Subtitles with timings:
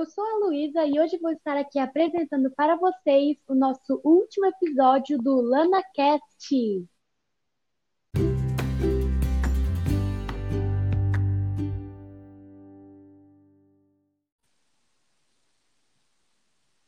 [0.00, 4.46] eu sou a Luísa e hoje vou estar aqui apresentando para vocês o nosso último
[4.46, 6.88] episódio do LanaCast.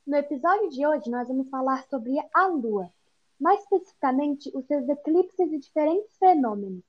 [0.06, 2.90] No episódio de hoje, nós vamos falar sobre a Lua,
[3.38, 6.82] mais especificamente os seus eclipses e diferentes fenômenos,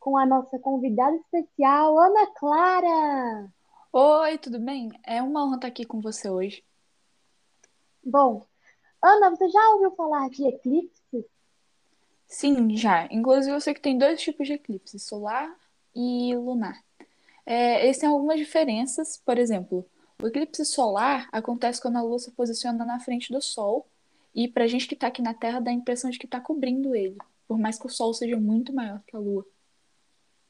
[0.00, 3.57] com a nossa convidada especial, Ana Clara.
[3.92, 4.90] Oi, tudo bem?
[5.02, 6.62] É uma honra estar aqui com você hoje.
[8.04, 8.46] Bom,
[9.02, 11.24] Ana, você já ouviu falar de eclipses?
[12.26, 13.08] Sim, já.
[13.10, 15.54] Inclusive, eu sei que tem dois tipos de eclipse, solar
[15.94, 16.84] e lunar.
[17.46, 19.86] É, eles têm algumas diferenças, por exemplo,
[20.22, 23.86] o eclipse solar acontece quando a Lua se posiciona na frente do Sol,
[24.34, 26.40] e para a gente que está aqui na Terra dá a impressão de que está
[26.40, 29.46] cobrindo ele, por mais que o Sol seja muito maior que a Lua.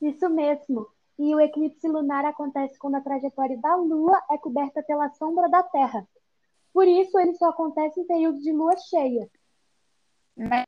[0.01, 0.88] Isso mesmo.
[1.18, 5.62] E o eclipse lunar acontece quando a trajetória da Lua é coberta pela sombra da
[5.62, 6.06] Terra.
[6.72, 9.28] Por isso, ele só acontece em períodos de lua cheia.
[10.37, 10.65] Mas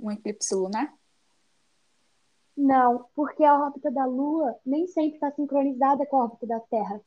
[0.00, 0.92] um eclipse lunar?
[2.56, 7.00] Não, porque a órbita da Lua nem sempre está sincronizada com a órbita da Terra.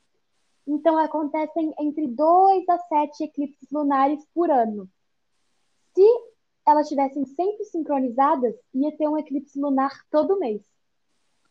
[0.66, 4.88] Então, acontecem entre 2 a 7 eclipses lunares por ano.
[5.94, 6.02] Se
[6.66, 10.62] elas estivessem sempre sincronizadas, ia ter um eclipse lunar todo mês.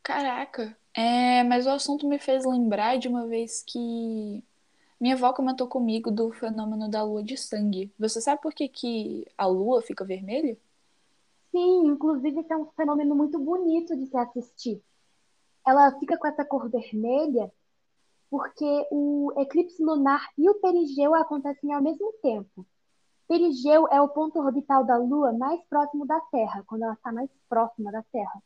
[0.08, 4.42] Caraca, é, mas o assunto me fez lembrar de uma vez que
[4.98, 7.92] minha avó comentou comigo do fenômeno da lua de sangue.
[8.00, 10.58] Você sabe por que, que a lua fica vermelha?
[11.52, 14.82] Sim, inclusive é um fenômeno muito bonito de se assistir.
[15.68, 17.52] Ela fica com essa cor vermelha
[18.30, 22.66] porque o eclipse lunar e o perigeu acontecem ao mesmo tempo.
[23.28, 27.30] Perigeu é o ponto orbital da Lua mais próximo da Terra, quando ela está mais
[27.50, 28.42] próxima da Terra.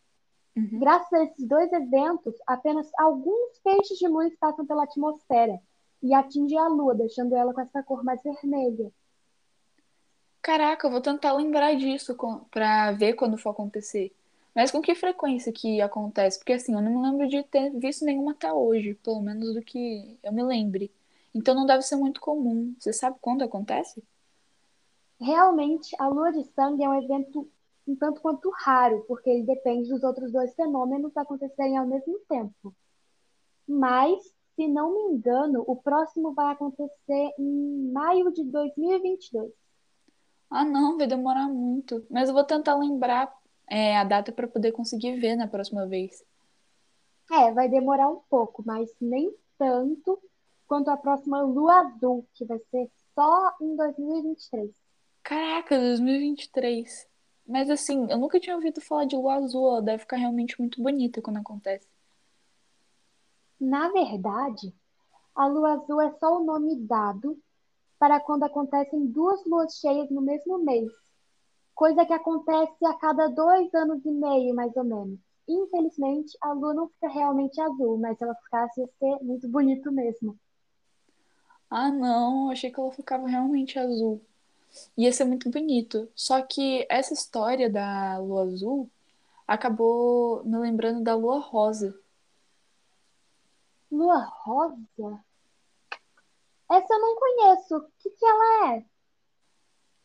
[0.55, 0.79] Uhum.
[0.79, 5.61] Graças a esses dois eventos, apenas alguns feixes de luz passam pela atmosfera
[6.03, 8.91] e atingem a Lua, deixando ela com essa cor mais vermelha.
[10.41, 12.17] Caraca, eu vou tentar lembrar disso
[12.49, 14.11] para ver quando for acontecer.
[14.55, 16.39] Mas com que frequência que acontece?
[16.39, 19.61] Porque assim, eu não me lembro de ter visto nenhuma até hoje, pelo menos do
[19.61, 20.91] que eu me lembre.
[21.33, 22.75] Então não deve ser muito comum.
[22.79, 24.03] Você sabe quando acontece?
[25.19, 27.47] Realmente, a lua de sangue é um evento
[27.87, 32.73] um tanto quanto raro, porque ele depende dos outros dois fenômenos acontecerem ao mesmo tempo.
[33.67, 34.21] Mas,
[34.55, 39.51] se não me engano, o próximo vai acontecer em maio de 2022.
[40.49, 42.05] Ah, não, vai demorar muito.
[42.09, 43.33] Mas eu vou tentar lembrar
[43.69, 46.23] é, a data para poder conseguir ver na próxima vez.
[47.31, 50.21] É, vai demorar um pouco, mas nem tanto
[50.67, 54.69] quanto a próxima lua azul, que vai ser só em 2023.
[55.23, 57.10] Caraca, 2023.
[57.51, 60.81] Mas assim, eu nunca tinha ouvido falar de lua azul, ela deve ficar realmente muito
[60.81, 61.85] bonita quando acontece.
[63.59, 64.73] Na verdade,
[65.35, 67.37] a lua azul é só o nome dado
[67.99, 70.89] para quando acontecem duas luas cheias no mesmo mês,
[71.75, 75.19] coisa que acontece a cada dois anos e meio, mais ou menos.
[75.45, 79.91] Infelizmente, a lua não fica realmente azul, mas se ela ficasse, ia ser muito bonito
[79.91, 80.37] mesmo.
[81.69, 84.21] Ah, não, achei que ela ficava realmente azul.
[84.97, 86.09] Ia ser muito bonito.
[86.15, 88.89] Só que essa história da lua azul
[89.47, 91.97] acabou me lembrando da lua rosa.
[93.91, 95.23] Lua rosa?
[96.71, 97.77] Essa eu não conheço.
[97.77, 98.85] O que, que ela é?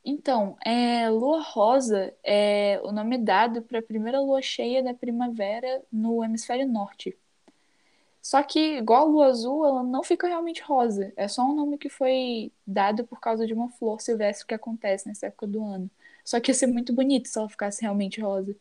[0.05, 5.82] Então, é, lua rosa é o nome dado para a primeira lua cheia da primavera
[5.91, 7.19] no hemisfério norte.
[8.26, 11.12] Só que, igual a lua azul, ela não fica realmente rosa.
[11.16, 15.06] É só um nome que foi dado por causa de uma flor silvestre que acontece
[15.06, 15.88] nessa época do ano.
[16.25, 18.53] Só que ia ser muito bonito se ela ficasse realmente rosa.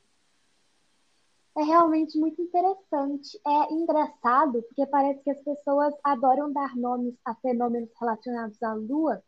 [1.58, 3.42] É realmente muito interessante.
[3.44, 9.24] É engraçado porque parece que as pessoas adoram dar nomes a fenômenos relacionados à lua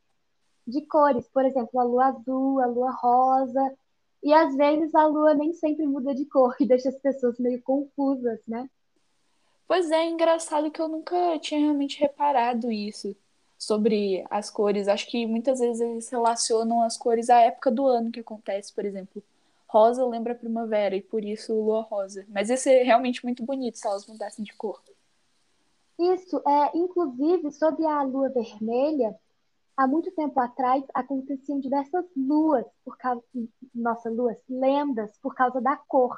[0.67, 1.27] de cores.
[1.29, 3.75] Por exemplo, a lua azul, a lua rosa.
[4.21, 7.59] E às vezes a lua nem sempre muda de cor, que deixa as pessoas meio
[7.63, 8.69] confusas, né?
[9.67, 13.13] Pois é, engraçado que eu nunca tinha realmente reparado isso
[13.57, 14.87] sobre as cores.
[14.87, 18.85] Acho que muitas vezes eles relacionam as cores à época do ano que acontece, por
[18.85, 19.21] exemplo.
[19.67, 22.25] Rosa lembra a primavera e por isso lua rosa.
[22.29, 24.81] Mas ia ser realmente muito bonito se elas mudassem de cor.
[25.99, 29.13] Isso, é, inclusive, sobre a lua vermelha,
[29.75, 33.21] há muito tempo atrás aconteciam diversas luas, por causa,
[33.75, 36.17] nossa, luas, lendas, por causa da cor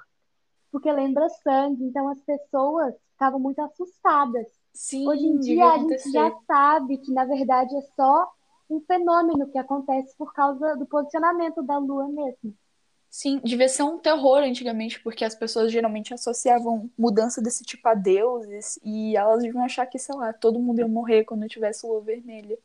[0.71, 4.48] porque lembra sangue, então as pessoas ficavam muito assustadas.
[4.74, 8.31] Sim, Hoje em dia a gente já sabe que na verdade é só
[8.69, 12.54] um fenômeno que acontece por causa do posicionamento da Lua mesmo.
[13.10, 17.95] Sim, devia ser um terror antigamente, porque as pessoas geralmente associavam mudança desse tipo a
[17.95, 22.01] deuses e elas deviam achar que, sei lá, todo mundo ia morrer quando tivesse lua
[22.01, 22.57] vermelha.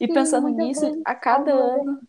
[0.00, 2.00] E Sim, pensando nisso, a cada ano.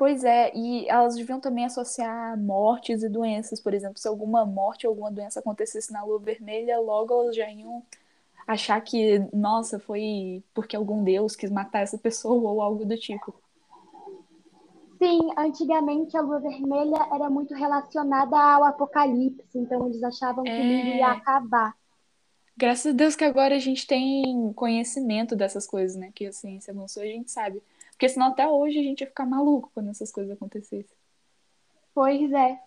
[0.00, 3.60] Pois é, e elas deviam também associar mortes e doenças.
[3.60, 7.50] Por exemplo, se alguma morte ou alguma doença acontecesse na lua vermelha, logo elas já
[7.50, 7.84] iam
[8.46, 13.34] achar que, nossa, foi porque algum deus quis matar essa pessoa ou algo do tipo.
[14.98, 20.64] Sim, antigamente a lua vermelha era muito relacionada ao apocalipse, então eles achavam que o
[20.64, 21.74] mundo ia É, acabar.
[22.56, 26.12] graças a Deus que agora a gente tem conhecimento dessas coisas, né?
[26.14, 27.62] Que a ciência avançou, a gente sabe.
[28.00, 30.96] Porque senão até hoje a gente ia ficar maluco quando essas coisas acontecessem.
[31.92, 32.58] Pois é.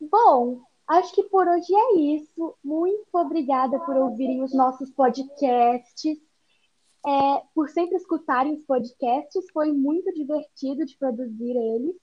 [0.00, 2.56] Bom, acho que por hoje é isso.
[2.62, 6.16] Muito obrigada por ouvirem os nossos podcasts,
[7.04, 9.50] é, por sempre escutarem os podcasts.
[9.52, 11.96] Foi muito divertido de produzir eles.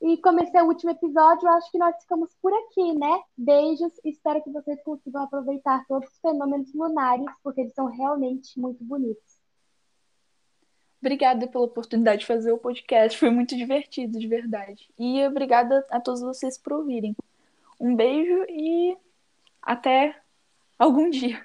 [0.00, 3.22] E como esse é o último episódio, acho que nós ficamos por aqui, né?
[3.36, 8.82] Beijos, espero que vocês consigam aproveitar todos os fenômenos lunares, porque eles são realmente muito
[8.82, 9.41] bonitos.
[11.02, 14.88] Obrigada pela oportunidade de fazer o podcast, foi muito divertido, de verdade.
[14.96, 17.16] E obrigada a todos vocês por ouvirem.
[17.80, 18.96] Um beijo e
[19.60, 20.16] até
[20.78, 21.44] algum dia.